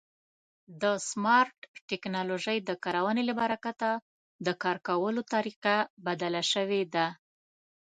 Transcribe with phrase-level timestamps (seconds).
[0.81, 1.57] د سمارټ
[1.89, 3.89] ټکنالوژۍ د کارونې له برکته
[4.45, 5.75] د کار کولو طریقه
[6.07, 7.07] بدله شوې ده.